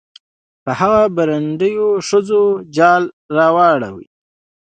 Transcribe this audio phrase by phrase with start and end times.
[0.63, 2.43] په هغه بربنډو ښځو
[2.75, 3.03] جال
[3.37, 4.07] روالي.